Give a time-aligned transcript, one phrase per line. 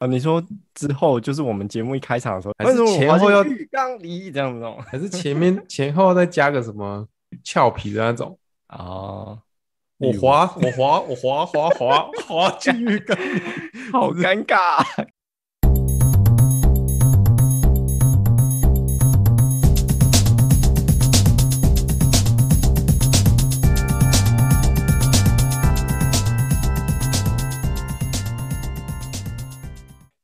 [0.00, 0.42] 啊，你说
[0.74, 4.82] 之后就是我们节目一开场的时候，还是前后要浴缸里这样子哦？
[4.86, 7.06] 还是前面前后再加个什么
[7.44, 8.36] 俏皮的那种
[8.66, 9.38] 啊？
[10.00, 13.14] 我滑我滑我滑滑滑滑进浴缸，
[13.92, 14.82] 好尴尬。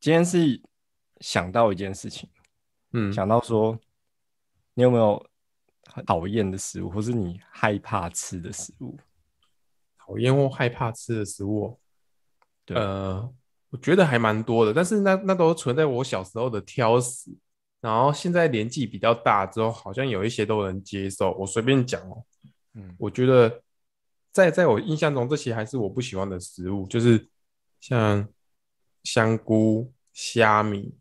[0.06, 0.62] 今天是
[1.18, 2.30] 想到一件事情，
[2.92, 3.76] 嗯，想到说，
[4.74, 5.20] 你有没有
[5.86, 8.96] 很讨厌的食物，或是你害怕吃的食物？
[9.98, 11.76] 讨厌或害怕吃的食物，
[12.64, 13.34] 对，呃，
[13.70, 17.36] 我觉得还蛮多的，但是那那都存在我小时候的挑食，
[17.80, 21.32] 然后现在年纪比较大之后，好像有一些都能接受。
[21.32, 22.22] 我随便讲哦，
[22.74, 23.60] 嗯，我觉得
[24.30, 27.28] 在在我印象中，这些还是我不喜欢的食物，就是
[27.80, 28.24] 像
[29.02, 29.92] 香菇。
[30.16, 30.94] 虾米、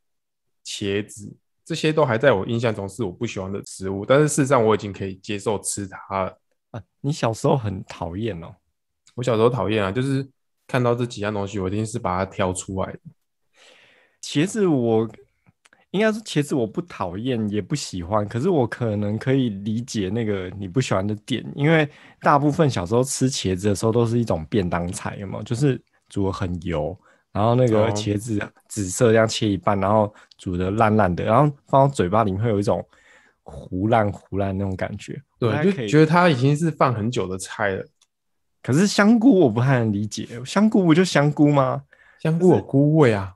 [0.65, 1.33] 茄子
[1.63, 6.37] 这些都还在我印象中是我不喜欢的食物，但是事实上我已经可以接受吃它了。
[6.71, 8.53] 啊，你小时候很讨厌哦？
[9.15, 10.27] 我小时候讨厌啊，就是
[10.67, 12.99] 看到这几样东西，我一定是把它挑出来的。
[14.21, 15.09] 茄子我
[15.91, 25.43] 应该说茄子我不讨厌也不喜欢，可是我可能可以理解那个你不喜欢的点，因为大部分小时候吃茄子的时候都是一种便当菜，有没有？
[25.43, 26.99] 就是煮的很油。
[27.35, 32.83] 然后那个茄子紫色这样切一半，然后煮的烂烂的，然后放到嘴巴里面会有一种
[33.43, 35.21] 糊烂糊烂那种感觉。
[35.37, 37.85] 对，就觉得它已经是放很久的菜了。
[38.63, 41.83] 可是香菇我不太能理解，香菇不就香菇吗？
[42.21, 43.35] 香菇有菇味啊。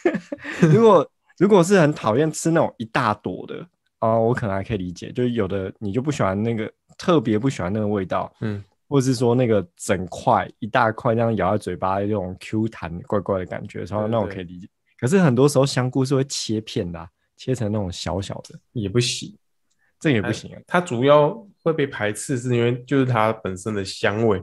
[0.60, 3.66] 如果如果是很讨厌吃那种一大朵的
[3.98, 5.10] 啊，我可能还可以理解。
[5.10, 8.30] 就是有的你就不喜欢那个，特别不喜欢那个味道。
[8.42, 8.62] 嗯。
[8.88, 14.68] 或是说那个整块一大块这样咬在嘴巴的那种 Q 弹怪怪的感觉，然后那我可以理解。
[14.98, 19.36] 可是很多时候香菇是会切片的，啊，切成那种小小的也不行，
[19.98, 20.60] 这也不行啊。
[20.66, 24.42] 它主要会被排斥是因为就是它本身的香味。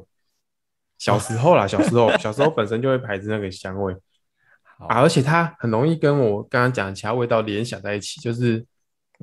[1.00, 3.94] 小时候啦，小时候小时候本身就会排斥那个香味
[4.78, 8.66] 啊，而且它很容易跟我刚刚讲的其他味道联想在一起，就是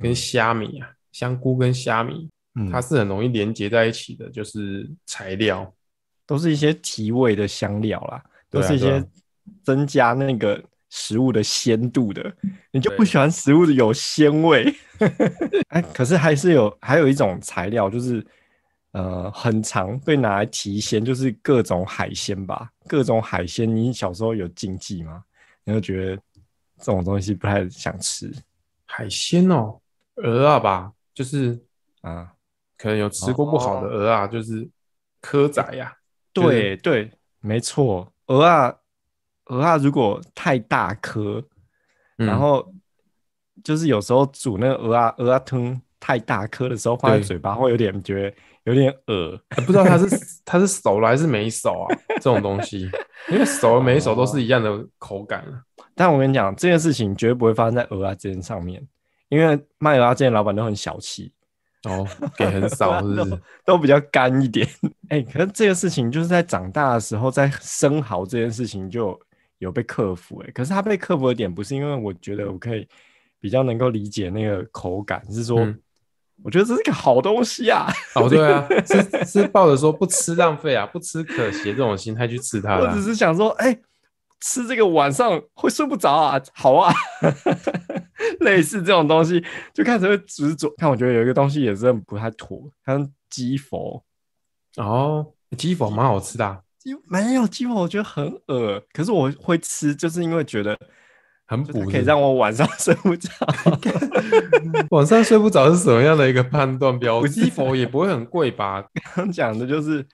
[0.01, 2.29] 跟虾米啊，香菇跟虾米。
[2.71, 5.73] 它是很容易连接在一起的，就是材料
[6.27, 9.03] 都是一些提味的香料啦，都是一些
[9.63, 12.33] 增加那个食物的鲜度的。
[12.73, 14.75] 你就不喜欢食物的有鲜味？
[15.71, 18.25] 哎，可是还是有还有一种材料，就是
[18.93, 22.69] 呃，很常被拿来提鲜，就是各种海鲜吧。
[22.89, 25.23] 各种海鲜，你小时候有禁忌吗？
[25.63, 26.23] 你会觉得
[26.79, 28.31] 这种东西不太想吃？
[28.87, 29.81] 海鲜哦，
[30.17, 31.57] 鹅啊吧，就是
[32.01, 32.33] 啊。
[32.81, 34.67] 可能有吃过不好的鹅啊，就是
[35.21, 35.95] 蚵仔呀。
[36.33, 37.11] 对对，
[37.41, 38.75] 没错，鹅啊，
[39.47, 41.45] 鹅啊，如果太大颗，
[42.17, 42.73] 然后
[43.63, 49.37] 就是有时候煮那个鹅啊鹅啊汤太大颗的时候，放在嘴巴会有点觉得有点恶，
[49.67, 50.07] 不知道它是
[50.47, 51.87] 它是熟了还是没熟啊？
[52.17, 52.89] 这种东西，
[53.31, 55.45] 因为熟了没熟都是一样的口感。
[55.95, 58.83] 但我跟你讲，这件事情绝对不会发生在鹅啊煎上面，
[59.29, 61.35] 因为卖鹅啊煎的老板都很小气。
[61.85, 63.31] 哦，给很少 是不是？
[63.31, 64.67] 都， 都比较干一点。
[65.09, 69.19] 哎、欸，可是这个事情就是在长大的时候，在生蚝这件事情就
[69.59, 70.43] 有被克服。
[70.47, 72.87] 哎，可是它被克服的点不是因为我觉得我可以
[73.41, 75.79] 比较能够理解那个口感，是说、嗯、
[76.43, 77.87] 我觉得这是个好东西啊。
[78.15, 82.77] 哦，对啊，是是抱着说不吃浪费啊，不吃可惜这种心态去吃它。
[82.79, 83.81] 我只是想说，哎、欸。
[84.41, 86.93] 吃这个晚上会睡不着啊， 好啊，
[88.41, 90.73] 类似这种东西就开始会执着。
[90.79, 94.03] 看，我觉得有一个东西也是不太妥，像鸡佛
[94.77, 96.61] 哦，鸡佛蛮好吃的、啊。
[96.79, 100.79] 鸡没有鸡佛，我觉得很恶，可是我会吃，就是因为觉得
[101.47, 103.29] 很补，可以让我晚上睡不着。
[104.91, 107.31] 晚上睡不着是什么样的一个判断标准？
[107.31, 108.83] 鸡佛也不会很贵吧？
[109.15, 110.07] 刚讲的就是。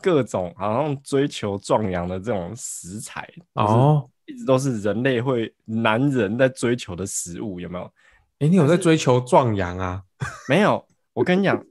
[0.00, 7.84] 各种好像追求壮阳的这种食材哦，一直都是人类会男人在追求的食物，有没有？
[7.84, 10.02] 哎、欸，你有在追求壮阳啊？
[10.48, 10.82] 没有，
[11.12, 11.62] 我跟你讲，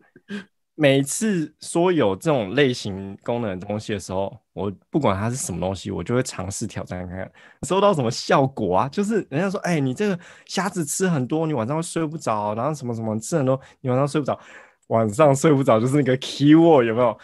[0.76, 7.32] 每次说有这种类型功能的东西的时候，我不管它是什么东西，我就会尝试挑战看看，
[7.64, 8.90] 收到什么效果啊？
[8.90, 14.40] 就是人家说，哎、欸，你这个虾子吃很多，你晚上会睡不着，然后什么什么吃很多，你晚上睡不着，
[14.88, 17.18] 晚上睡不着就是那个 keyword 有没有？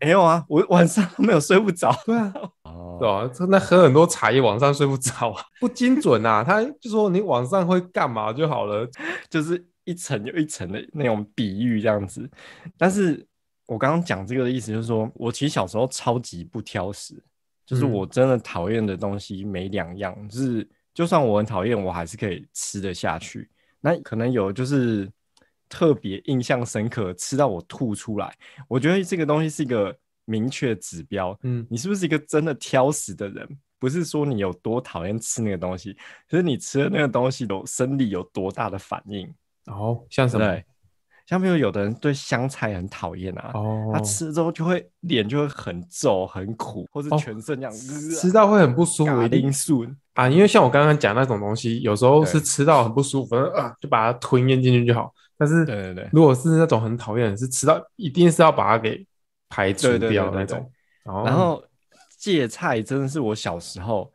[0.00, 1.94] 没有啊，我晚上都没有睡不着。
[2.06, 2.32] 对啊，
[2.64, 6.42] 哦，对啊，那喝很多茶叶晚上睡不着啊， 不精准啊。
[6.44, 8.88] 他就说你晚上会干嘛就好了，
[9.28, 12.28] 就是一层又一层的那种比喻这样子。
[12.76, 13.26] 但是
[13.66, 17.14] 我刚刚讲这个的意思就是说，我其实小时候超级不挑食，
[17.66, 23.48] 就是我真的讨厌的东西没两样，嗯、就是就算我很讨厌，我还是可以吃得下去。
[23.80, 25.10] 那可能有就是
[25.74, 28.32] 特别印象深刻，吃到我吐出来。
[28.68, 29.92] 我觉得这个东西是一个
[30.24, 33.58] 明确指标，嗯，你是不是一个真的挑食的人？
[33.80, 35.96] 不是说你有多讨厌吃那个东西，
[36.28, 39.28] 就是你吃的那个东西有生理有多大的反应。
[39.66, 40.46] 哦，像什么？
[40.46, 40.64] 对，
[41.26, 47.76] 像比如有的人对香菜很讨厌啊，哦，他吃了之后就会脸就会很皱、很苦，或是全身这样、哦、
[48.14, 49.22] 吃到会很不舒服。
[49.32, 55.12] 因素啊，因为像我刚刚讲那种东西，有时候是吃到很不舒服，啊，就把它吞咽进去就好。
[55.36, 59.06] 但是，对对对，如果是那种很讨厌的，是吃到一定是要把它给
[59.48, 60.70] 排除掉那种。
[61.04, 61.64] 然后
[62.18, 64.12] 芥菜真的是我小时候。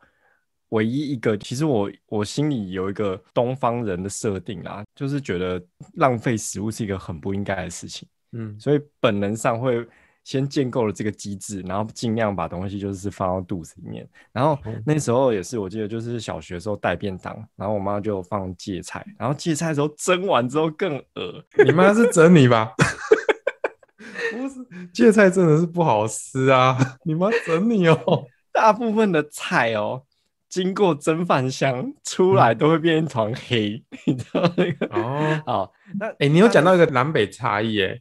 [0.70, 5.60] 唯一一个，其实我我心里有一个东方人的设定啦，就是觉得
[5.94, 9.84] 浪费食物是一个很不应该的事情，嗯，所以本能上会
[10.24, 14.08] 先建构了这个机制，然后尽量把东西就是放到肚子里面。
[14.32, 21.44] 然后那时候也是，我记得就是小学的时候带便当，然后我妈就放芥菜，然后芥菜的时候蒸完之后更恶。
[21.64, 22.72] 你妈是整你吧？
[24.32, 26.76] 不是，芥菜真的是不好吃啊！
[27.04, 28.24] 你妈整你哦。
[28.52, 30.02] 大部分的菜哦。
[30.48, 34.86] 经过蒸饭箱出来都会变一团黑，嗯、你知道那个？
[34.86, 37.96] 哦，好，那哎、欸，你有讲到一个南北差异哎，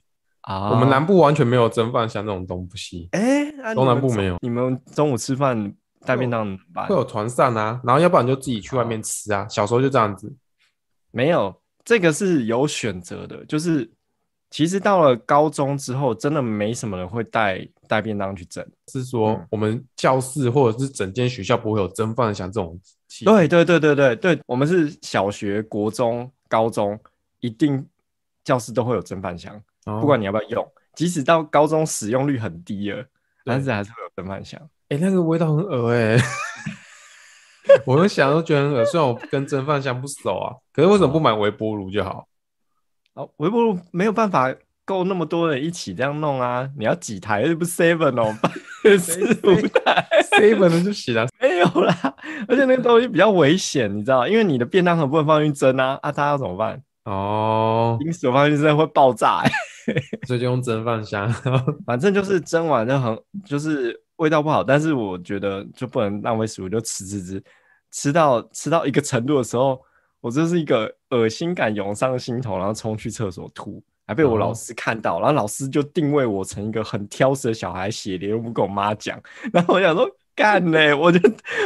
[0.49, 4.37] 啊，我们南部完全没有蒸饭像这种东西，哎、欸，中南部没有。
[4.41, 5.73] 你们中午吃饭
[6.05, 6.57] 带便当
[6.87, 9.47] 会有团扇啊，然后要不然就自己去外面吃啊。
[9.47, 10.35] 小时候就这样子，
[11.11, 11.55] 没有
[11.85, 13.89] 这个是有选择的，就是。
[14.51, 18.67] 其实到了高中之后，真的没什么人会带带便当去蒸。
[18.91, 22.75] 是说我们教室或者是整间学校不会有蒸饭箱这种？
[23.23, 26.99] 对对对对对对，我们是小学、国中、高中
[27.41, 27.85] 一定
[28.43, 29.61] 教室都会有蒸饭箱，哦，
[29.99, 30.71] 不管你要不要用。
[30.95, 33.05] 即使到高中使用率很低了，
[33.45, 34.59] 但是还是会有蒸饭箱。
[34.89, 36.23] 哎，那个味道很恶哎，欸，
[37.85, 38.85] 我们想都觉得很恶。
[38.85, 42.27] 虽然我跟蒸饭箱不熟啊，可是为什么不买微波炉就好？
[43.13, 44.53] 哦微波炉没有办法
[44.85, 46.69] 够那么多人一起这样弄啊！
[46.77, 47.43] 你要几台？
[47.43, 48.35] 又不 seven 哦，
[48.97, 51.27] 四五台 seven 的就行了。
[51.39, 51.95] 没有啦，
[52.47, 54.27] 而且那个东西比较危险，你知道？
[54.27, 56.81] 因为你的便当盒不能放进去蒸啊，啊，它要怎么办？
[57.09, 59.43] 哦，因此我放进去真的会爆炸，
[60.27, 61.31] 所以就用蒸饭箱。
[61.85, 67.43] 反正就是蒸完就很，就是味道不好，但是我觉得就不能浪费食物，就吃吃吃，
[67.91, 69.81] 吃到吃到一个程度的时候。
[70.21, 79.17] 我这是一个恶心感涌上心头，然后冲去厕所吐，还被我老师看到，哦、然后老师就定位我成一个很挑食的小孩，血连又不跟我妈讲，
[79.53, 80.05] 然后我想说
[80.39, 81.19] 干呢，我就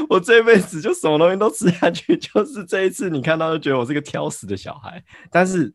[0.09, 4.99] 我这辈子就什么东西都吃下去， 就是这一次你看到就觉得我是个挑食的小孩，
[5.29, 5.71] 但是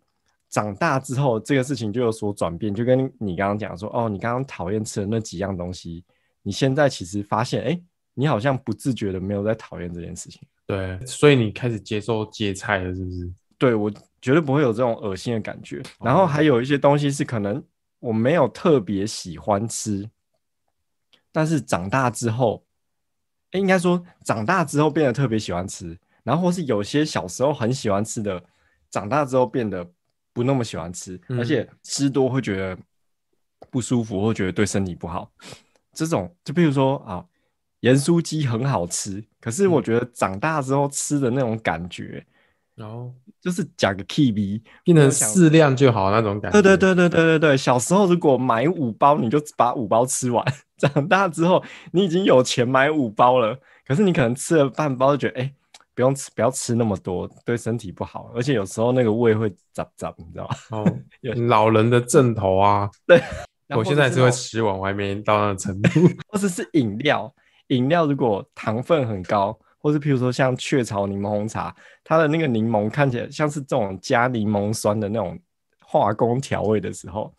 [0.51, 6.05] 长大之后这个事情就有所转变，就跟你刚刚讲说，哦，你刚刚讨厌吃的那几样东西，
[6.43, 7.81] 你现在其实发现，哎，
[8.15, 10.43] 你好像不自觉的没有在讨厌这件事情。
[10.67, 13.33] 对，所以你开始接受芥菜了，是不是？
[13.57, 13.89] 对，我
[14.21, 15.81] 绝对不会有这种恶心的感觉。
[16.01, 17.63] 然后还有一些东西是可能
[18.01, 20.09] 我没有特别喜欢吃，
[21.31, 22.65] 但是长大之后，
[23.53, 25.99] 应该说长大之后变得特别喜欢吃。
[26.23, 28.43] 然后或是有些小时候很喜欢吃的，
[28.91, 29.89] 长大之后变得
[30.33, 32.79] 不那么喜欢吃，而且吃多会觉得
[33.71, 35.31] 不舒服，或觉得对身体不好。
[35.93, 37.25] 这种就比如说啊。
[37.83, 42.27] 盐酥鸡很好吃，可是我觉得长大之后吃的那种感觉，
[42.79, 46.63] 然后就是加个 KB 变成适量就好那种感觉。
[46.63, 50.45] 对对对对对对对，小时候如果买五包，你就把五包吃完。
[50.77, 55.53] 长大之后，你已经有钱买五包了，可是你可能吃了半包就觉得，哎，
[55.93, 58.31] 不用吃，不要吃那么多，对身体不好。
[58.35, 60.79] 而且有时候那个胃会杂杂，你知道吗？
[60.79, 60.97] 哦，
[61.49, 62.89] 老人的症头啊。
[63.09, 63.21] 对，
[63.77, 65.91] 我现在是会吃完，我还没到那个程度。
[66.29, 67.35] 或者是饮料。
[67.69, 75.39] 饮料如果糖分很高，或是譬如说像雀巢柠檬红茶，它的那个柠檬看起来像是这种加柠檬酸的那种
[75.81, 77.33] 化工调味的时候，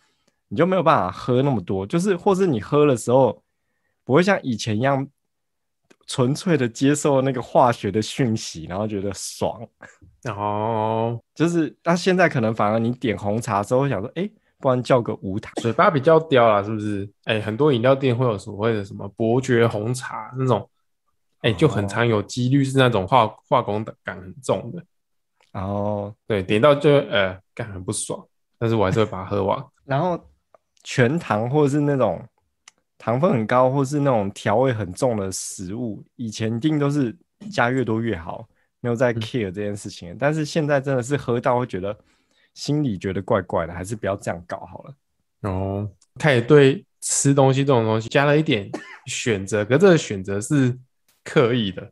[0.47, 1.85] 你就没有办法喝那么多。
[1.85, 3.41] 就是或是你喝的时候，
[4.03, 5.07] 不会像以前一样
[6.07, 9.61] 纯粹的接受那个化学的讯息，然后觉得爽。
[10.25, 14.31] 哦，就是那现在可能反而你点红茶的时候会想说，哎、欸。
[14.61, 17.09] 不然叫个无糖，嘴巴比较刁啦，是不是？
[17.23, 20.69] 哎、欸，很多饮料店会有所谓的什么伯爵红茶那种，
[21.41, 24.83] 哎、欸，就很常有几率是那种化化工的感很重的。
[25.51, 28.25] 然后，对，点到就呃感很不爽，
[28.57, 29.63] 但是我还是会把它喝完。
[29.85, 30.19] 然后
[30.83, 32.23] 全糖或者是那种
[32.97, 37.15] 糖分很高，或是那种调味很重的食物，以前一定都是
[37.51, 38.47] 加越多越好，
[38.81, 40.11] 没有在 care 这件事情。
[40.11, 41.97] 嗯、但是现在真的是喝到会觉得。
[42.55, 44.93] 心里觉得怪怪的，还是不要这样搞好了。
[45.49, 48.69] 哦，他也对吃东西这种东西加了一点
[49.05, 50.77] 选择，可这个选择是
[51.23, 51.91] 刻意的，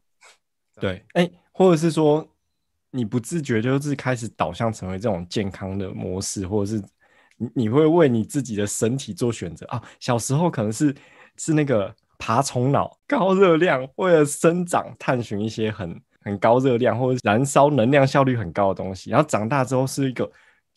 [0.79, 2.27] 对，哎、欸，或者是说
[2.91, 6.83] 你不自觉就是开始导向成为这种健康的模式，或者是
[7.37, 9.81] 你你会为你自己的身体做选择啊。
[9.99, 10.95] 小时候可能是
[11.37, 20.29] 是那个爬虫脑，高热量，为了生长探寻一些很很高热量或者燃烧能量效率很高的东西，然后长大之后是一个。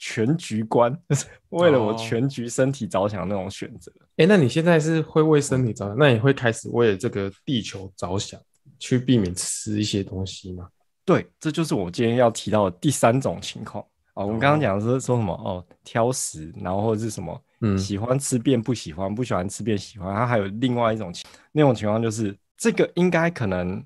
[0.02, 3.92] 全局观，就是为了我全局身体着想的那种选择。
[4.16, 8.40] 哎、哦欸，那你现在是会为身体着想，那你会开始为了这个地球着想，
[8.78, 10.66] 去避免吃一些东西吗？
[11.04, 13.84] 对，这就是我今天要提到的第三种情况。
[14.14, 15.34] 哦，我们刚刚讲的是说什么？
[15.34, 17.38] 哦，挑食，然后或者是什么？
[17.60, 20.14] 嗯，喜欢吃变不喜欢，不喜欢吃变喜欢。
[20.14, 23.84] 它还有另外一种情，那种情况就是这个应该可能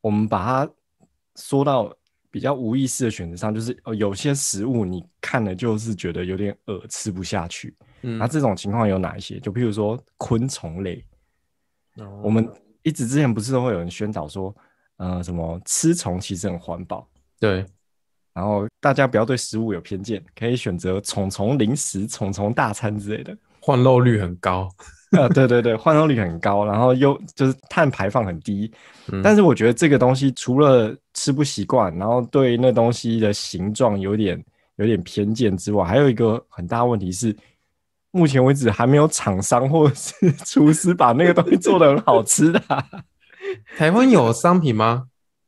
[0.00, 0.72] 我们把它
[1.34, 1.92] 说到。
[2.34, 7.72] 比较无意识的选择上，就是哦，有些食物你看了就是觉得有点恶，吃不下去。
[8.02, 9.38] 嗯，那这种情况有哪一些？
[9.38, 11.04] 就譬如说昆虫类，
[11.98, 14.52] 哦，我们一直之前不是都会有人宣导说，
[14.96, 17.08] 呃，什么吃虫其实很环保。
[17.38, 17.64] 对，
[18.32, 24.68] 然后大家不要对食物有偏见，可以选择虫虫零食、虫虫大餐之类的，换肉率很高。
[25.12, 28.70] 啊， 对对对，换肉率很高，然后又就是碳排放很低，
[29.10, 34.44] 嗯，但是我觉得这个东西除了吃不习惯，然后对那东西的形状有点
[34.76, 37.34] 有点偏见之外，还有一个很大问题是，
[38.10, 42.84] 目前为止还没有厂商或者是厨师把那个东西做得很好吃的啊。
[43.78, 45.04] 台湾有商品吗？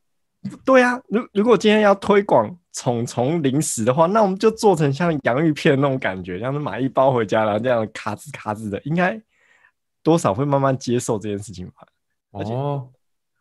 [0.64, 9.20] 对啊，如如果今天要推广虫虫零食的话，那我们就做成像洋芋片那种感觉，像是买一包回家，然后这样咔吱咔吱的，应该。
[10.02, 11.84] 多少会慢慢接受这件事情吧。
[12.30, 12.88] 哦，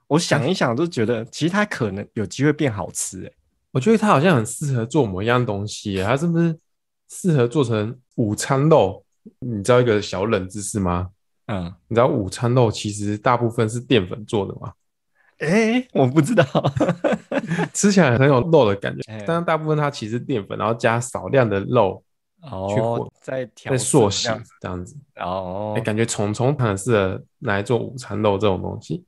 [0.07, 3.23] 我想一想，就觉得其实它可能有机会变好吃。
[3.23, 3.31] 哎，
[3.69, 6.01] 我觉得它好像很适合做某一样东西。
[6.01, 6.57] 它是不是
[7.07, 9.05] 适合做成午餐肉？
[9.37, 11.11] 你知道一个小冷知识吗？
[11.45, 14.73] 嗯，你知道午餐肉其实大部分是淀粉做的吗？
[15.39, 16.43] 哎，我不知道，
[17.73, 22.01] 吃起来很有肉的感觉，但是大部分它其实淀粉，然后加少量的肉。
[22.51, 29.03] 哦，在在塑形这样子，哦，哎、欸，感觉虫虫很适合拿来做午餐肉这种东西。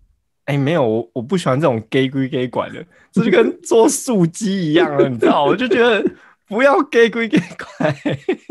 [0.46, 5.46] 哎、欸，没有，我我不喜欢这种假鬼假怪的，这就跟做素鸡一样了， 你知道？
[5.46, 6.04] 我就觉得
[6.48, 7.40] 不要假鬼假
[7.78, 7.96] 怪，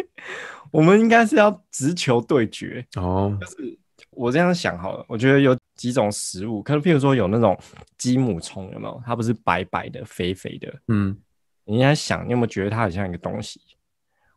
[0.71, 2.87] 我们应该是要直球对决。
[2.95, 3.76] 哦，就是
[4.11, 7.56] 我这样想好了，我觉得有几种食物，可能譬如说有那种
[7.99, 9.02] 鸡母虫，有没有？
[9.04, 10.73] 它不是白白的、肥肥的？
[10.88, 11.16] 嗯，
[11.64, 13.61] 你应该想，你有没有觉得它很像一个东西？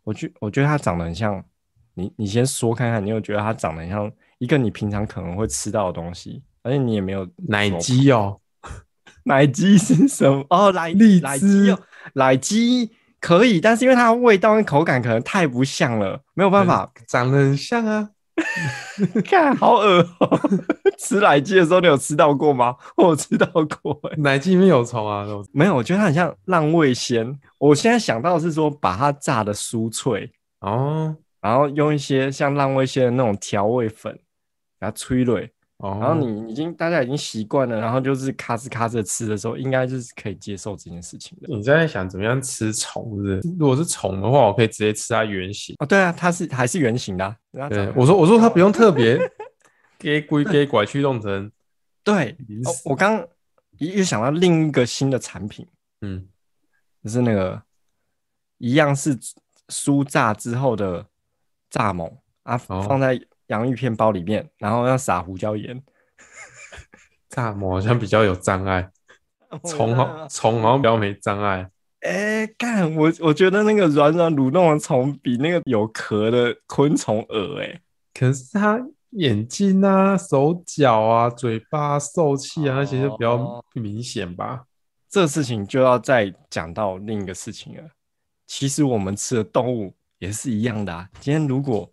[0.03, 1.43] 我觉我觉得它长得很像
[1.93, 8.39] 你，你先说看看，你有觉得它长得很像一个你平常可能会吃到的东西，而且你也没有奶鸡哦，
[9.23, 10.45] 奶鸡是什么？
[10.49, 10.91] 哦，奶
[11.21, 11.79] 奶鸡哦，
[12.13, 18.09] 奶鸡可以，但是因为它的味道跟口感可能太不像了，没有办法，长得很像啊。
[19.25, 20.39] 看，好恶喔！
[20.99, 22.75] 吃奶鸡的时候，你有吃到过吗？
[22.97, 23.47] 我有吃到
[23.81, 25.25] 过，奶鸡里面有虫啊？
[25.53, 27.39] 没有，我觉得它很像浪味仙。
[27.57, 30.29] 我现在想到的是说，把它炸的酥脆
[30.59, 34.19] 哦，然后用一些像浪味仙的那种调味粉，给
[34.81, 35.49] 它催泪。
[35.77, 41.47] 哦，然后你已经大家已经习惯了，然后就是咔哧咔哧吃的时候，应该就是可以接受这件事情的。
[41.47, 43.41] 你在想怎么样吃虫是不是？
[43.57, 45.85] 如果是虫的话，我可以直接吃它原形啊。
[45.85, 47.69] 对啊，它是还是圆形的、啊。
[47.69, 49.17] 对，我说我说它不用特别
[49.99, 51.51] 给鬼给拐去弄成。
[52.03, 53.27] 对，哦、我刚
[53.77, 55.67] 又想到另一个新的产品，
[56.01, 56.27] 嗯，
[57.03, 57.61] 就是那个
[58.57, 59.15] 一样是
[59.67, 61.05] 酥炸之后的
[61.69, 63.21] 蚱蜢啊，哦、放在。
[63.49, 65.81] 洋芋片包里面，然后要撒胡椒盐。
[67.31, 68.91] 蚱蜢好像比较有障碍，
[69.65, 71.67] 虫好虫好像比较没障碍。
[72.01, 77.81] 哎、欸，干我我觉得那个软软蠕动的虫比那个有壳的昆虫恶哎。
[78.13, 78.79] 可是它
[79.11, 84.55] 眼睛啊、手脚啊、嘴巴、受气啊那些就比较明显吧。
[84.55, 84.65] 哦、
[85.09, 87.83] 这事情就要再讲到另一个事情了。
[88.45, 91.07] 其实我们吃的动物也是一样的啊。
[91.19, 91.91] 今天如果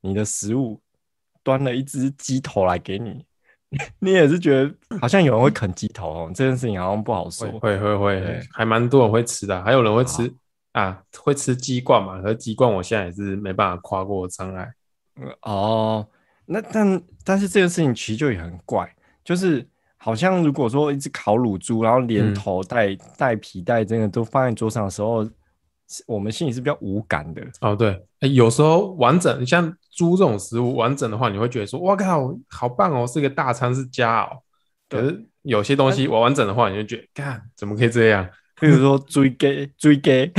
[0.00, 0.80] 你的食物，
[1.42, 3.24] 端了一只鸡头来给你，
[4.00, 7.48] 你也是觉得好像有人会啃鸡头哦，这件事情好像不好说。
[7.58, 10.22] 会会会，对还蛮多人会吃的，还有人会吃
[10.74, 12.20] 好啊，会吃鸡冠嘛？
[12.20, 14.70] 可是鸡冠我现在也是没办法跨过障碍。
[15.42, 16.06] 哦，
[16.48, 18.90] 那但但是这个事情其实就也很怪，
[19.22, 25.28] 就是好像如果说一只烤乳猪，然后连头带带、嗯、皮带，这个都放在桌上的时候。
[26.06, 34.36] 我们心里是比较无感的哦，对，有时候完整，像猪这种食物完整的话，你会觉得说，哇靠，好棒哦，是一个大餐，是家哦。
[34.90, 38.28] 可是有些东西我完整的话，你就觉得，干，怎么可以这样？
[38.60, 40.30] 比如说追鸡， 追鸡，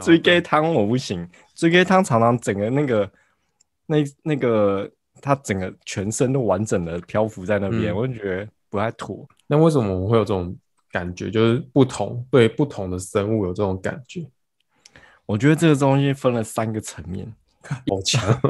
[0.00, 3.08] 追鸡汤我不行，追鸡汤常常整个那个
[3.86, 4.90] 那那个
[5.22, 9.26] 它整个全身都完整的漂浮在那边，嗯、我就觉得不太妥。
[9.46, 10.54] 那为什么我们会有这种
[10.90, 11.30] 感觉？
[11.30, 14.28] 就是不同对不同的生物有这种感觉？
[15.24, 18.40] 我觉得这个东西分了三个层面， 好强。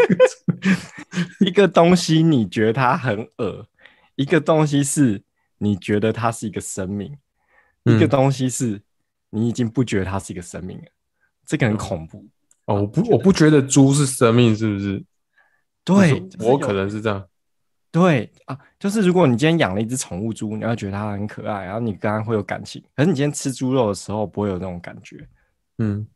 [1.40, 3.66] 一个东西你觉得它很恶，
[4.16, 5.22] 一个东西是
[5.58, 7.14] 你觉得它是一个生命，
[7.84, 8.80] 嗯、一个东西是
[9.28, 10.84] 你已经不觉得它是一个生命了。
[11.44, 12.24] 这个很恐怖。
[12.64, 15.04] 哦，我不，我不觉得猪是生命，是不是？
[15.84, 17.26] 对，我可能是这样。
[17.90, 22.82] 对啊，就是如果你今天养了一只宠物猪，你要觉得它很可爱，然后你刚刚会有感情。
[22.94, 25.26] 可是你今天吃猪肉的时候，不会有那种感觉。
[25.78, 26.06] 嗯，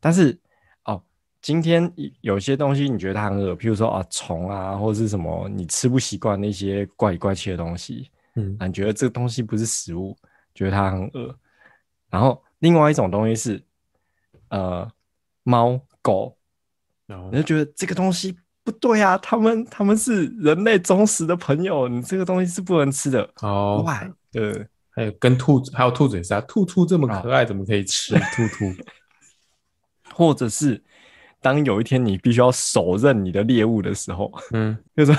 [0.00, 0.36] 但是
[0.84, 1.00] 哦，
[1.40, 10.16] 今天有些东西你觉得它很恶，譬如说啊虫啊，或者是什么你吃不习惯那些怪里怪气的东西，嗯，啊，你觉得这个东西不是食物，
[10.54, 11.38] 觉得它很恶。
[12.10, 13.62] 然后另外一种东西是。
[14.50, 14.90] 呃，
[15.42, 16.34] 猫狗，
[17.04, 18.34] 然后你就觉得这个东西
[18.70, 23.80] 不对啊，他们他们是人类忠实的朋友，你这个东西是不能吃的哦。
[23.82, 28.70] 怪，对，还有跟兔子，还有兔子也是啊，兔兔这么可爱，怎么可以吃 兔兔？
[30.12, 30.82] 或者是
[31.40, 35.12] 当有一天你必须要手刃你的猎物的时候，嗯，就是。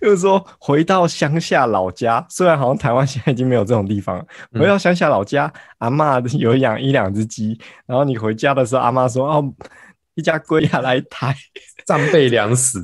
[0.00, 4.24] 就是说， 回到乡下老家，虽然好像台湾现在已经没有这种地方了。
[4.52, 9.52] 回到乡下老家，嗯、阿嬷有养一两只鸡，然后你回家的时候，阿嬷说：“哦，
[10.14, 11.34] 一家龟下来抬，
[11.86, 12.78] 战备粮食，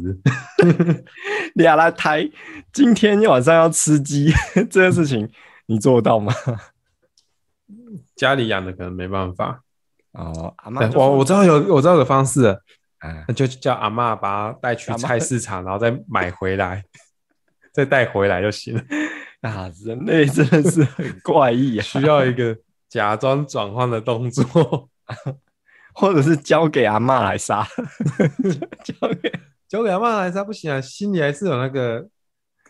[1.54, 2.28] 俩来抬，
[2.73, 4.33] 今天晚上要吃鸡，
[4.71, 5.30] 这件事情
[5.66, 6.33] 你做到吗？”
[8.14, 9.62] 家里养的可能没办法。
[10.12, 12.59] 哦，阿嬷，我我知道有，我知道有个方式。
[13.28, 16.83] 那就叫阿嬷把它带去菜市场，然后再买回来，
[17.73, 18.83] 再带回来就行了。
[19.42, 22.56] 啊，人类真的是很怪异啊，需要一个
[22.88, 24.88] 假装转换的动作，
[25.99, 27.67] 或者是交给阿嬷来杀，
[28.85, 29.33] 交给
[29.67, 32.07] 交给阿嬷来杀不行啊，心里还是有那个，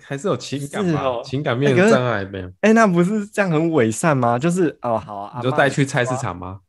[0.04, 2.46] 还是有情感嘛，哦、情感面的障碍没有？
[2.60, 4.38] 哎、欸，那不是这样很伪善吗？
[4.38, 6.60] 就是哦，好啊，你就带去菜市场吗？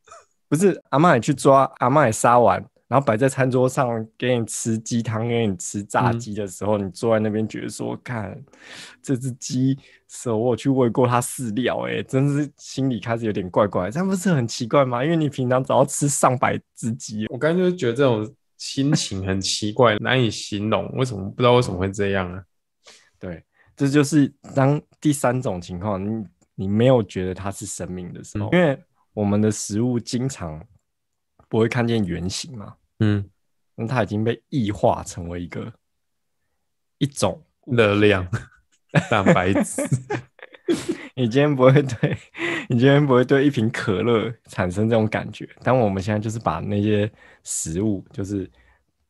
[0.48, 2.64] 不是，阿嬷也去抓，阿嬷也杀完。
[2.88, 8.34] 然后摆在餐桌上给你吃鸡汤，给你吃炸鸡的时候，嗯、你坐在那边觉得说：“看
[9.02, 15.04] 这只鸡，是我去喂过它饲料，哎，真是心里开始有点怪怪，这样不是很奇怪吗？
[15.04, 20.90] 因为你平常只要吃上百只鸡，我刚才就觉得这种心情很奇怪，难以形容。
[20.94, 22.42] 为什么不知道为什么会这样啊？
[23.20, 23.44] 对，
[23.76, 26.24] 这就是当第三种情况，你
[26.54, 30.58] 你没有觉得它是生命的时候，嗯、因为我们的食物经常。
[31.48, 32.74] 不会看见原型嘛？
[33.00, 33.28] 嗯，
[33.74, 35.72] 那它已经被异化成为一个
[36.98, 38.26] 一种热量
[39.10, 39.82] 蛋白质。
[41.14, 42.16] 你今天不会对，
[42.68, 45.48] 你今天不会对一瓶可乐产生这种感觉。
[45.62, 47.10] 但我们现在就是把那些
[47.42, 48.48] 食物就是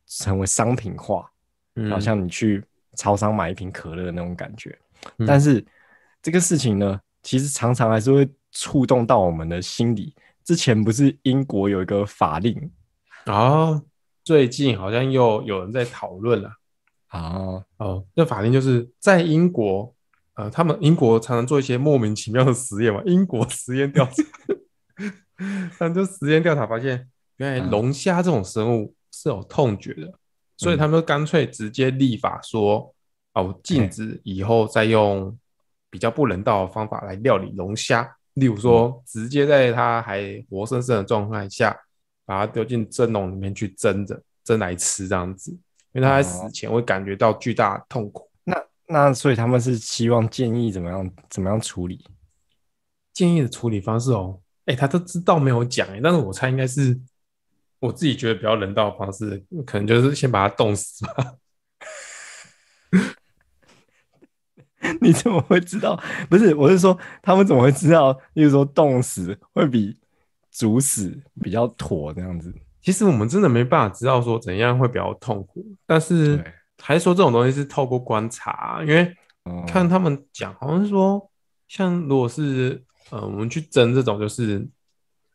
[0.07, 1.29] 成为商品化，
[1.75, 2.63] 嗯，好像你去
[2.95, 4.75] 超商买一瓶可乐的那种感觉。
[5.17, 5.63] 嗯，但是
[6.21, 10.15] 这个事情呢，其实常常还是会触动到我们的心理。
[10.49, 12.71] 之前不是英国有一个法令
[13.25, 13.79] 啊？
[14.23, 16.49] 最近好像又有人在讨论了
[17.09, 17.63] 啊。
[17.77, 19.93] 哦，那法令就是在英国，
[20.33, 22.99] 呃，他们英国常常做一些莫名其妙的实验嘛。
[23.05, 24.23] 英国实验调查，
[25.77, 27.07] 但就实验调查发现，
[27.37, 30.13] 原来龙虾这种生物是有痛觉的，嗯、
[30.57, 32.91] 所以他们干脆直接立法说，
[33.35, 35.37] 哦，禁止以后再用
[35.91, 38.15] 比较不人道的方法来料理龙虾。
[38.35, 41.77] 例如说，直接在它还活生生的状态下，
[42.25, 45.51] 把它丢进蒸笼里面去蒸着，蒸来吃这样子，
[45.93, 48.29] 因为它在死前会感觉到巨大的痛苦。
[48.43, 52.05] 那那所以他们是希望建议怎么样怎么样处理？
[53.13, 56.97] 建议的处理方式哦，哎、欸，他都知道没有讲哎，但是我猜应该是
[57.79, 61.35] 我自己觉得比较人道的方式，可能就是先把它冻死吧。
[65.01, 65.99] 你怎么会知道？
[66.29, 68.11] 不是，我是说，他们怎么会知道？
[68.33, 69.97] 例如说，冻死会比
[70.51, 72.53] 煮死比较妥这样子。
[72.81, 76.43] 其实我们真的没办法知道说怎样会比较痛苦，但是
[76.81, 79.13] 还是说这种东西是透过观察，因为
[79.67, 81.29] 看他们讲，好像是说，
[81.67, 84.65] 像如果是呃，我们去蒸这种就是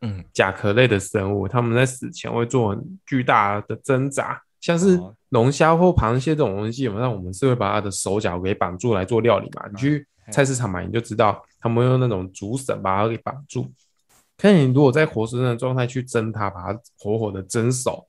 [0.01, 4.41] 嗯甲壳类的生物，他们在死前会做很巨大的挣扎。
[4.61, 4.99] 像是
[5.35, 9.67] 龙虾或螃蟹这种东西，基本上我们是会把它的手脚给绑住来做料理嘛。
[9.69, 13.69] 你去菜市场买，你就知道他们用那种竹绳把它给绑住。
[14.37, 18.07] 看你如果在活生生的状态去蒸它，把它活活的蒸熟，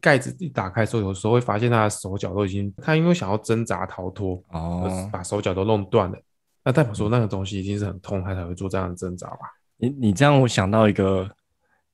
[0.00, 6.18] 盖子一打开的时候，有时候会发现它的手脚都已经，它因为想要挣扎逃脱，哦，把手脚都弄断了。
[6.62, 9.50] 那代表说那个东西一定是很痛，它才会做这样的挣扎吧？
[9.78, 11.28] 你你这样，我想到一个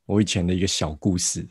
[0.05, 1.47] 我以前的一个小故事。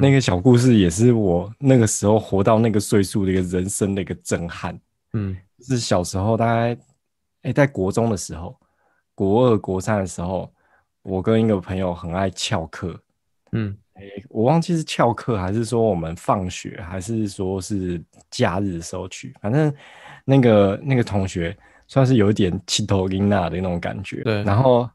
[0.00, 4.78] 那个小故事也是我那个时候活到那个岁数的一个人生的一个震撼。
[5.12, 6.78] 嗯，是小时候大概哎、
[7.44, 8.58] 欸，在国中的时候，
[9.14, 10.52] 国二、国三的时候，
[11.02, 13.00] 我跟一个朋友很爱翘课。
[13.52, 19.72] 嗯，哎、欸，我忘记是翘课还是说我们放学，还是说是假日的时候去，反正
[20.24, 21.56] 那个那个同学
[21.86, 24.22] 算是有一点气头英娜的那种感觉。
[24.22, 24.88] 对，然后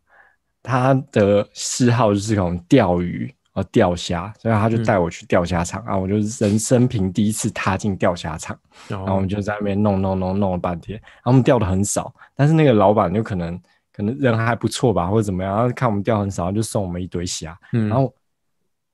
[0.62, 3.34] 他的嗜好就是那种钓鱼。
[3.54, 5.98] 呃，钓虾，所以他就带我去钓虾场、嗯、啊！
[5.98, 10.98] 我就人生平第一次踏进钓虾场，然后我们就在那边弄弄弄弄了半天。
[11.02, 13.62] 然后我们钓的很少，但是那个老板就可能
[13.92, 17.60] 可能人还不错吧，或者怎么样，然后看我们钓很少，就送我们一堆虾。
[17.74, 18.16] 嗯，然后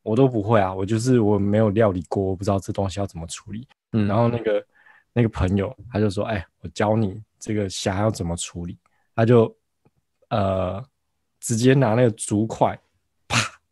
[0.02, 3.68] 我都不会啊，我就是我没有料理过，我不知道这东西要怎么处理。
[3.92, 4.66] 嗯，然后那个
[5.14, 8.76] 那个朋友他就说：“哎，我教你这个虾要怎么处理。”
[9.16, 9.56] 他就
[10.30, 10.84] 呃
[11.40, 12.76] 直接拿那个竹筷。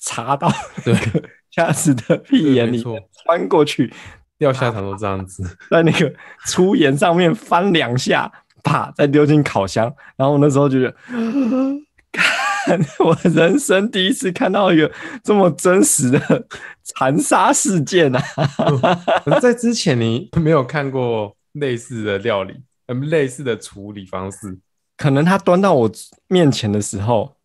[0.06, 0.50] 插到
[0.84, 0.96] 对
[1.52, 3.92] 虾子的屁眼里面，穿过去，
[4.38, 6.14] 钓虾场都这样子，在那个
[6.46, 8.32] 粗盐上面翻两下，
[8.64, 9.94] 啪，再丢进烤箱。
[10.16, 10.96] 然后我那时候觉得，
[12.12, 14.92] 看我人生第一次看到一个
[15.24, 16.48] 这么真实的
[16.84, 18.22] 残杀事件啊！
[19.42, 22.56] 在之前你没有看过类似的料理，
[22.88, 24.58] 嗯，类似的处理方式。
[24.98, 25.92] 可能他端到我
[26.28, 27.36] 面前的时候，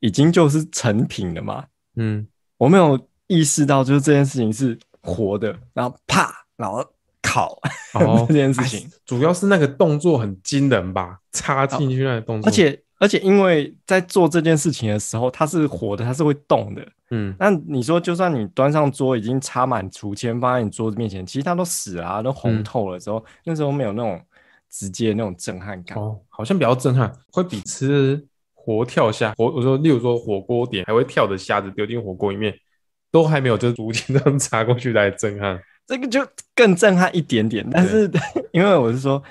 [0.00, 1.64] 已经就是成品了嘛。
[1.96, 2.26] 嗯，
[2.58, 6.84] 我没有意识到，就是这件事情是活的，然后啪，然后
[7.22, 7.58] 烤、
[7.94, 24.20] 哦、 这件事情，主要是那个动作很惊人吧，插进去那个动作，而且而且因为在做这件事情的时候，它是活的，它是会动的，嗯，那你说，就算你端上桌已经插满竹签放在你桌子面前，其实它都死了啊，都红透了之后，嗯、那时候没有那种
[24.70, 28.26] 直接那种震撼感，哦，好像比较震撼，会比吃。
[28.66, 32.52] 活跳虾，活我说，例如说火锅点还会跳的虾子丢进火锅里面，
[33.12, 35.56] 都还没有就竹签这样插过去来震撼。
[35.86, 37.64] 这个就更震撼一点点。
[37.70, 38.10] 但是
[38.50, 39.22] 因为我是说，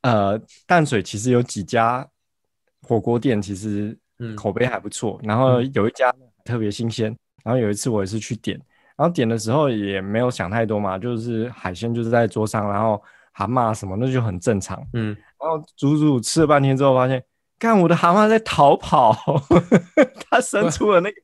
[0.00, 2.08] 呃，淡水其实有几家
[2.88, 3.94] 火锅店，其实
[4.34, 5.20] 口碑还不错。
[5.22, 6.10] 嗯、然后有一家
[6.42, 7.14] 特别新鲜。
[7.44, 8.56] 然后有一次我也是去点，
[8.96, 13.02] 然后点的时候也没有想太多嘛，就是海鲜就是在桌上，然后
[13.34, 14.82] 蛤蟆什么那就很正常。
[14.94, 17.22] 嗯，然后足足吃了半天之后发现。
[17.62, 19.16] 看我的蛤蟆在逃跑，
[20.28, 21.16] 它伸出了那个，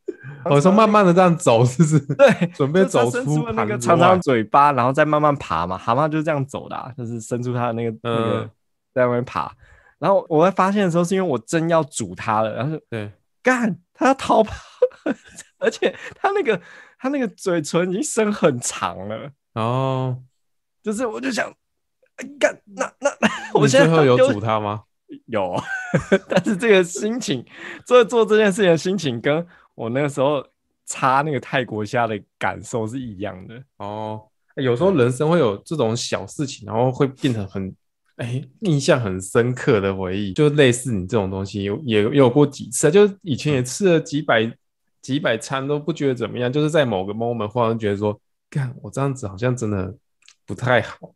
[0.45, 1.99] 我说慢慢的这样走，是不是？
[2.15, 5.77] 对，准备走出那个长长嘴巴，然后再慢慢爬嘛。
[5.77, 8.51] 蛤蟆就是这样走的，啊，就是伸出它的那个那个
[8.95, 9.53] 在外面爬。
[9.99, 13.11] 然后我在发现的时候，是因为我真要煮它了，然后对，
[13.43, 14.55] 干，它要逃跑，
[15.59, 16.61] 而且它那个
[17.01, 19.29] 它那个嘴唇已经伸很长了。
[19.55, 20.17] 哦，
[20.85, 21.53] 就是我就想，
[22.39, 23.11] 干，那那
[23.55, 24.85] 我现在最后有煮它吗？
[25.27, 25.61] 有，
[26.29, 27.45] 但是这个心情
[27.87, 30.45] 做做这件事情的心情，跟我那个时候
[30.87, 34.23] 插那个泰国虾的感受是一样的哦。
[34.57, 37.75] 有时候人生会有这种小事情，然后会变成很
[38.17, 44.53] 哎、欸、印象很深刻的回忆，就类似你这种东西有也有过几次，就以前也吃了几百
[45.01, 48.21] 几百餐都不觉得怎么样，就是在某个 moment 忽然觉得说，
[48.51, 49.95] 干我这样子好像真的
[50.45, 51.15] 不太好。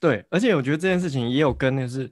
[0.00, 2.10] 对，而且我觉得这件事情也有跟那是。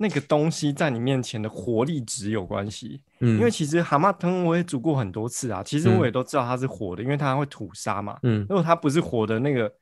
[0.00, 9.74] 那个东西在你面前的活力值有关系，嗯，因为其实蛤蟆汤我也煮过很多次啊，其实我也都知道它是活的，嗯、因为它会吐沙嘛，嗯，如果它不是活的，那个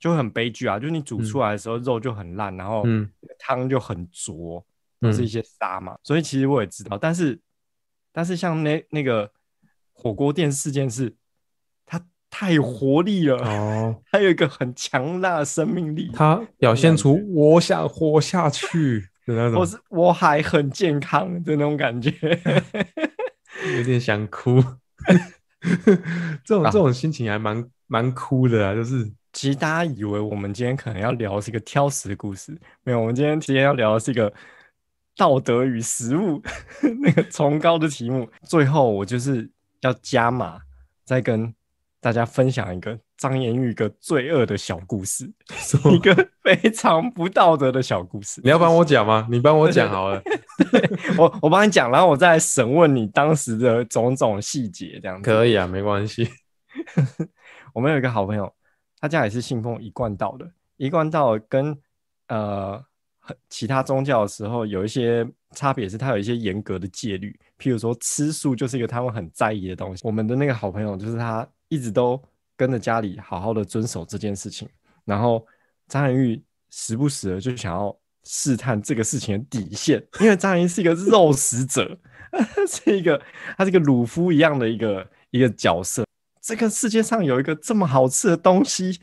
[0.00, 2.82] 就很悲剧啊，就是你煮出来的时候肉就很烂，嗯、然后
[3.38, 4.64] 汤就很浊，
[5.00, 7.38] 都、嗯、是一些沙嘛，所以其实我也知道，但是
[8.10, 9.30] 但是像那那个
[9.92, 11.14] 火锅店事件是，
[11.84, 19.10] 它太有活力了哦， 它有一个很强大的生命力，它表现出我想活下去。
[19.58, 22.10] 我是我还很健康的那种感觉，
[23.76, 24.62] 有点想哭。
[26.44, 34.32] 这种这种心情还蛮蛮哭的啊，就是其实大家以为我们今天可能要聊的是一个挑食的故事，没有，我们今天今天要聊的是一个
[35.16, 36.40] 道德与食物
[37.02, 38.28] 那个崇高的题目。
[38.42, 40.60] 最后我就是要加码，
[41.04, 41.52] 再跟
[42.00, 42.98] 大家分享一个。
[43.18, 45.28] 张延玉一个罪恶的小故事，
[45.92, 48.40] 一个非常不道德的小故事。
[48.44, 49.26] 你要帮我讲吗？
[49.28, 50.22] 你帮我讲好了。
[51.18, 56.30] 我我帮你讲，然后我再来审问你当时的种种细节，这样子可以啊，没关系。
[57.74, 58.54] 我们有一个好朋友，
[59.00, 61.76] 他家也是信奉一贯道的，一贯道跟
[62.28, 62.80] 呃
[63.48, 70.06] 其他宗教的时候有一些差别，是他有一些严格的戒律，譬如说吃素就是一个他们很在意的东西。
[70.06, 72.22] 我们的那个好朋友就是他一直都。
[72.58, 74.68] 跟着家里好好的遵守这件事情，
[75.04, 75.46] 然后
[75.86, 81.96] 张颜玉时不时的就想要试探这个事情的底线，因为张颜玉是一个肉食者，
[82.68, 83.22] 是一个
[83.56, 86.04] 他是一个鲁夫一样的一个一个角色，
[86.42, 88.98] 这个世界上有一个这么好吃的东西，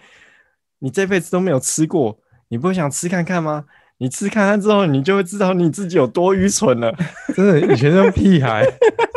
[0.79, 3.63] 你这辈子都没有吃过，你不会想吃看看吗？
[3.99, 6.93] 你吃看看之后，你就会知道你自己有多愚蠢了。
[7.33, 8.65] 真的，以前那么屁孩。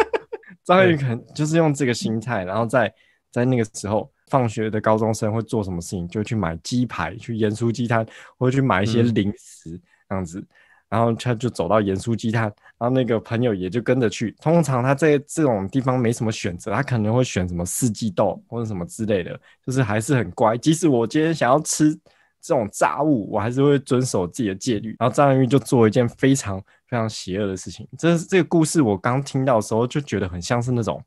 [0.62, 2.94] 张宇可能就是用这个心态，然后在
[3.30, 6.08] 在那个时候，放学的高中生会做什么事情？
[6.08, 8.06] 就去买鸡排，去盐酥鸡摊，
[8.38, 10.44] 或者去买一些零食，这样子。
[10.88, 12.44] 然后他就走到盐酥鸡摊，
[12.78, 14.34] 然后那个朋友也就跟着去。
[14.40, 20.56] 通常他在这种地方没什么选择，他可能会选什么四季豆或者什么之类的，就是还是很乖。
[20.56, 21.94] 即使我今天想要吃
[22.40, 24.96] 这种炸物，我还是会遵守自己的戒律。
[24.98, 27.86] 然后张元玉就做一件非常非常邪恶的事情。
[27.98, 31.04] 这这个故事，我刚听到的时候就觉得很像是那种，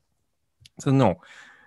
[0.78, 1.18] 是那种。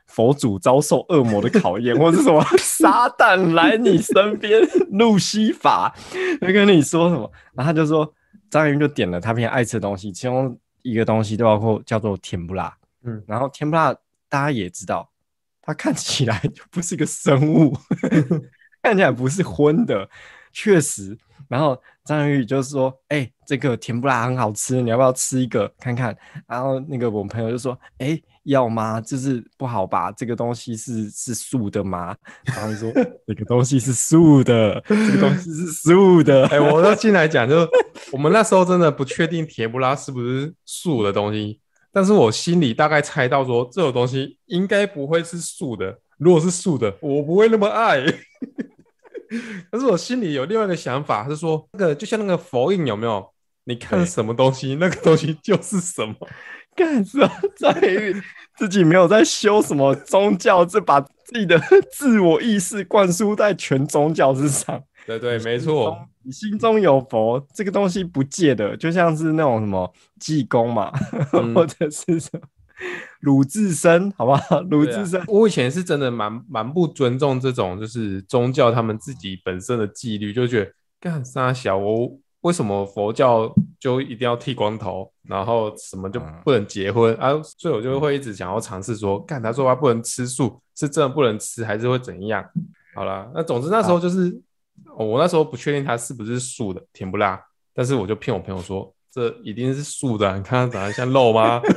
[0.08, 5.94] 佛祖遭受恶魔的考验，或者什么 撒旦来你身边， 路西法，
[6.39, 7.30] 他跟你说什么？
[7.54, 8.12] 然后他就说，
[8.50, 12.76] 张云就点了他平常爱吃的东西，其中一个东西就包括叫做甜不辣。
[13.04, 13.94] 嗯，然后甜不辣
[14.30, 15.10] 大家也知道，
[15.62, 17.76] 它看起来就不是个生物，
[18.82, 20.10] 看起来不是荤的，
[20.52, 21.18] 确实。
[21.48, 26.15] 然后张宇就说：“哎、欸，这个甜不辣很好吃，你要不要吃一个看看？”
[26.48, 29.00] 然后那个我们朋友就说：“哎、欸，要吗？
[29.02, 30.12] 就是不好吧？
[30.12, 32.92] 这个东西是是素的吗？”然后就说：
[33.28, 37.68] “这个东西是素的，这个东西是素的。”哎，我要进来讲，就
[38.12, 41.60] 我们那时候真的不确定甜不拉是不是素的东西，
[41.92, 46.00] 但是我心里大概猜到说，这种东西应该不会是素的。
[46.18, 48.02] 如果是素的，我不会那么爱。
[49.72, 53.34] 但是我心里有另外一个想法，是说那个就像那个佛印有没有？
[53.68, 56.14] 你看什么东西，那个东西就是什么。
[56.76, 58.14] 干什么在于
[58.58, 61.60] 自己没有在修什么宗教，是把自己的
[61.92, 64.84] 自我意识灌输在全宗教之上。
[65.08, 65.98] 对对，没错。
[66.24, 70.92] 你心中有佛，这个东西不借的，就像是那种什么济公嘛，
[71.34, 72.42] 嗯、或者是什么。
[73.22, 74.60] 鲁智深，好不好？
[74.62, 82.12] 鲁智深，我以前是真的蛮蛮不尊重这种，就是宗教他们自己本身的纪律，就觉得干啥小我
[82.42, 87.42] 为什么佛教就一定要剃光头，然后什么就不能结婚、嗯、啊？
[87.58, 92.44] 所以我就会一直想要尝试说，干他说他不能吃素，是真的不能吃，还是会怎样？
[92.94, 94.30] 好了，那总之那时候就是、
[94.96, 97.42] 哦、我那时候不确定他是不是素的，甜不辣，
[97.74, 101.62] 但是我就骗我朋友说这一定是素的，你看他长得像肉吗？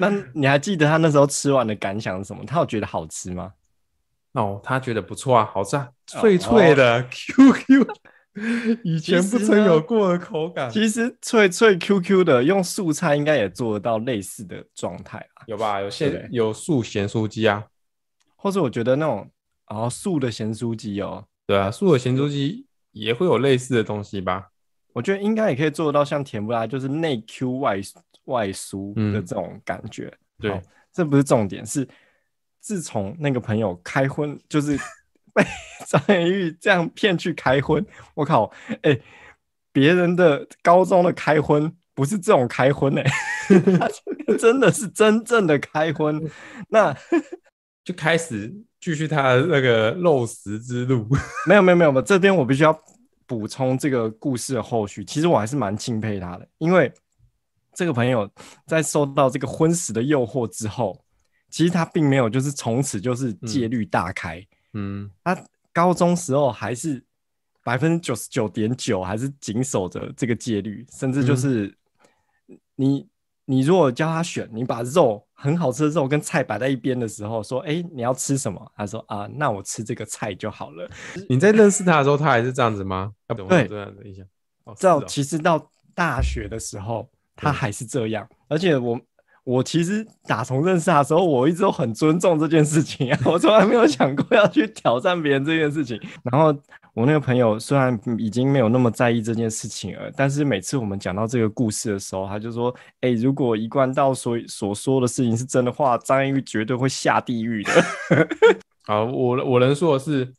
[0.00, 2.42] 那你还记得他那时候吃完的感想是什么？
[2.46, 3.52] 他有觉得好吃吗？
[4.32, 7.94] 哦，他觉得不错啊，好吃啊，脆脆的 QQ，、哦、
[8.82, 10.70] 以前不曾有过的口感。
[10.70, 15.80] 其实，脆脆 QQ 的，用素菜应该也做得到类似的状态啊，有吧？
[15.80, 17.66] 有咸有素咸酥鸡啊，
[18.36, 19.30] 或者我觉得那种
[19.66, 24.48] 哦素的咸酥鸡哦，对啊，素的咸酥鸡也会有类似的东西吧？
[24.94, 27.80] 我觉得应该也可以做得到像甜不辣，就是内 Q 外
[28.24, 30.12] 外酥的这种感觉。
[30.38, 31.86] 嗯、对，这不是重点，是
[32.60, 34.78] 自从那个朋友开荤，就是
[35.34, 35.44] 被
[35.86, 37.84] 张元玉这样骗去开荤。
[38.14, 39.02] 我靠，哎、欸，
[39.72, 43.04] 别人的高中的开荤不是这种开荤哎、
[44.38, 46.20] 真的是真正的开荤，
[46.70, 46.96] 那
[47.84, 51.06] 就开始继续他的那个肉食之路。
[51.46, 52.78] 没有没有没有，这边我必须要。
[53.24, 56.92] 补充这个故事的后续，其实我还是蛮钦佩他的，因为
[57.72, 58.28] 这个朋友
[58.66, 61.02] 在受到这个荤食的诱惑之后，
[61.48, 64.46] 其实他并没有就是从此就是戒律大开，嗯，
[65.22, 67.02] 他高中时候还是
[67.64, 71.74] 百分之九十九点九还是谨守着这个戒律，甚至就是
[72.76, 73.06] 你。
[73.44, 80.88] 你如果叫他选，你把肉很好吃的肉跟菜摆在一边的时候，说：“哎、欸，你要吃什么？”他说：“啊，那我吃这个菜就好了。”
[81.28, 83.12] 你在认识他的时候，他还是这样子吗？
[83.26, 84.24] 对，这样的印象。
[84.80, 88.26] 到其实到大学的时候，他还是这样。
[88.46, 88.98] 而且我
[89.44, 96.00] 我其实打从认识他的时候，我一直都很尊重这件事情啊，我从来没有想过要去挑战别人这件事情。
[96.24, 96.56] 然后。
[96.94, 107.72] 我那个朋友虽然已经没有那么在意这件事情了，但是每次我们讲到这个故事的时候，他就说：“哎、如果一贯道所所说的事情是真的话，张玉绝对会下地狱的。
[108.84, 110.30] ”好，我我能说的是，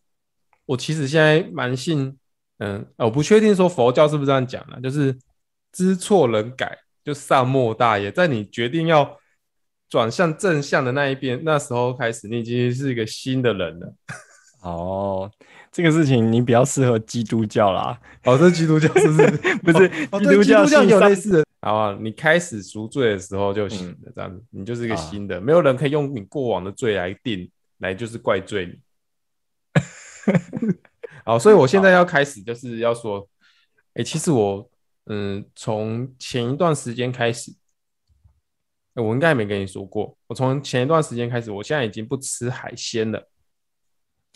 [0.67, 2.15] 我其实现在蛮信，
[2.59, 5.17] 嗯，我不确定说佛教是不是这样讲的，就是
[5.71, 8.11] 知错能改，就善莫大焉。
[8.11, 9.17] 在你决定要
[9.89, 13.93] 转向正向的那一边，那时候开始，你已经是一个新的人了。
[14.61, 15.31] 哦。
[15.75, 19.31] 这个事情你比较适合基督教啦，哦，这是基督教是不是？
[19.63, 21.43] 不是，哦、基督教有类似的。
[21.61, 29.81] 好啊，你开始赎罪的时候就行了，这样子，你就是一个新的，没有人可以用你过往的罪来定，来就是怪罪你。
[31.25, 33.27] 好，所以我现在要开始就是要说，
[33.95, 34.69] 哎，其实我，
[35.05, 37.51] 嗯，从前一段时间开始，
[38.95, 43.29] 欸，我应该没跟你说过，我从前一段时间开始，我现在已经不吃海鲜了。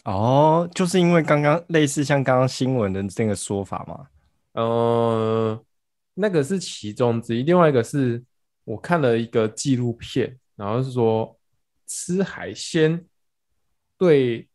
[0.04, 4.08] 哦，就是因为刚刚类似像刚刚新闻的这个说法嘛？
[4.54, 5.64] 呃，
[6.14, 8.24] 那个是其中之一，另外一个是
[8.64, 11.38] 我看了一个纪录片，然后是说
[11.86, 13.06] 吃海鲜
[13.98, 14.48] 对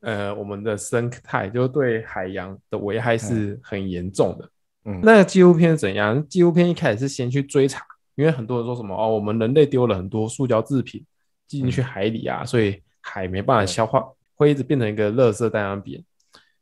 [0.00, 4.44] 呃我们的生态，就对海洋的危害是很严重的。
[4.44, 4.50] 嗯，
[4.82, 6.26] 那个纪录片是怎样？
[6.28, 11.04] 纪录片一开始是先去追查，因为很多人说什么哦，我们人类丢了很多塑胶制品
[11.46, 14.04] 进去海里啊，嗯、所以海没办法消化。
[14.34, 16.02] 会一直变成一个垃圾在那边。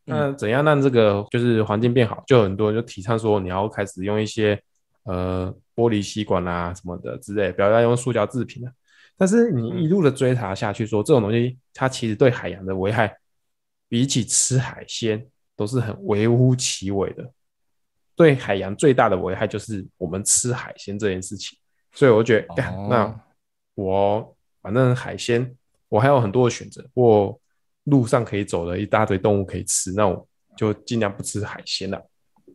[0.05, 2.25] 那怎样让这个就是环境变好？
[2.27, 4.61] 就很多人就提倡说，你要开始用一些
[5.05, 8.73] 呃玻璃吸管啊什么的之类，不要再用塑胶制品了。
[9.17, 13.17] 但是你一路的追查下去，说这种东西它其实对海洋的危害，
[13.89, 17.31] 比起吃海鲜都是很微乎其微的。
[18.19, 21.59] 对海洋最大的危害就是我们吃海鲜这件事情。
[21.93, 23.21] 所以我觉得，哦、那
[23.75, 25.51] 我反正海鲜
[25.89, 27.41] 我还有很多的选择，我。
[27.85, 31.99] 路上可以走的一大堆动物可以吃，那我就尽量不吃海鲜了。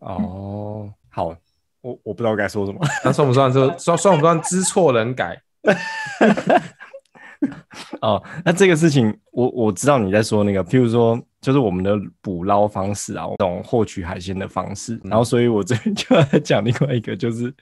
[0.01, 1.35] 哦，好，
[1.81, 5.41] 我我不知道该说什么，那算不算说 算算不算知错能改？
[7.99, 17.53] 哦，那这个事情我我知道你在说那个，譬如说就是我们的捕捞方式啊，这种获取海鲜的方式，嗯、然后所以我这边 就要讲另外一个，就是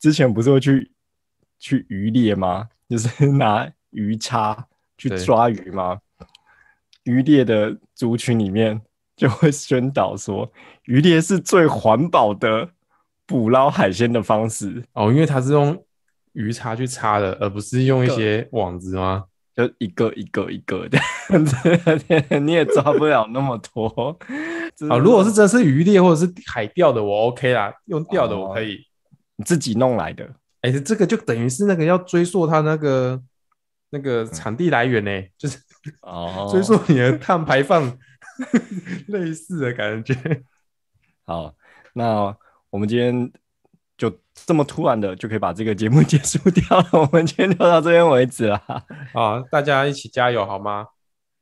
[0.00, 0.90] 之前不是会去
[1.60, 2.68] 去渔猎吗？
[2.88, 4.66] 就是 拿鱼叉
[4.98, 5.98] 去抓鱼吗？
[7.04, 8.82] 渔猎的族群里面
[9.14, 10.52] 就会宣导说，
[10.86, 12.70] 渔猎是最环保的
[13.24, 15.80] 捕捞海鲜的方式哦，因为它是用
[16.32, 19.26] 鱼叉去叉的，而不是用一些网子吗？
[19.56, 20.98] 就一个一个一个的，
[22.38, 23.86] 你也抓不了那么多。
[24.88, 28.78] 啊、哦，如果是真是渔猎或者是海钓的，我 OK 啦，用钓的我可以，
[29.36, 30.24] 你自己弄来的。
[30.60, 33.22] 哎、欸，这个就等于是那个要追溯它那个
[33.90, 35.58] 那个产地来源呢、欸，就是。
[36.00, 37.96] 哦， 追溯你的碳排放
[39.06, 40.42] 类似的感觉。
[41.24, 41.54] 好，
[41.94, 42.36] 那
[42.70, 43.32] 我们今天
[43.96, 46.88] 就这么突然的就可以把这个节目 结束掉了。
[46.92, 48.62] 我们今天就到这边为止了。
[49.12, 50.86] 好，大家一起加油好吗？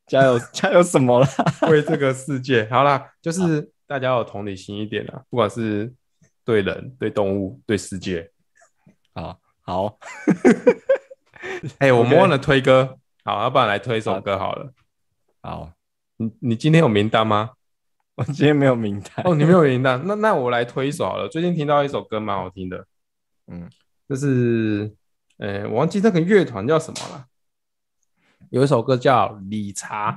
[0.07, 1.27] 加油，加油什么了？
[1.69, 2.67] 为这个世界。
[2.69, 5.91] 好啦，就是大家要有同理心一点啦，不管是
[6.43, 8.31] 对人、对动物、对世界。
[9.13, 9.97] 好好。
[11.79, 12.97] 哎、欸，我们忘了推歌。
[13.23, 14.71] 好，要不然来推一首歌好了。
[15.41, 15.71] 好，
[16.17, 17.51] 你你今天有名单吗？
[18.17, 19.25] 我今天没有名单。
[19.25, 21.27] 哦，你没有名单，那那我来推一首好了。
[21.27, 22.85] 最近听到一首歌蛮好听的，
[23.47, 23.69] 嗯，
[24.07, 24.95] 就是，
[25.37, 27.25] 呃、欸，我忘记那个乐团叫什么了。
[28.51, 30.11] 有一首歌叫《理查》，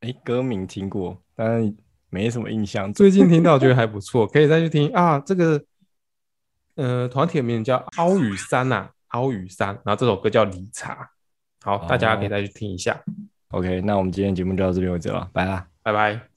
[0.00, 1.72] 哎、欸，歌名听过，但是
[2.10, 2.92] 没什么印象。
[2.92, 5.20] 最近听到觉得还不错， 可以再去听啊。
[5.20, 5.62] 这个，
[6.74, 10.94] 呃，团体名叫奥羽山呐，奥羽山，然后这首歌叫《理查》。
[11.64, 13.00] 好，大家可以再去听一下。
[13.50, 16.35] OK，那我们今天节目就到这边为止了，拜啦，拜拜。